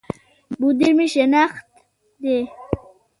[0.59, 1.61] مدير مي شناخته
[2.21, 2.37] دی